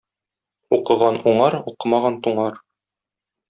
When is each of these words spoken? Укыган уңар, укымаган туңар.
Укыган 0.77 1.21
уңар, 1.33 1.59
укымаган 1.75 2.21
туңар. 2.29 2.61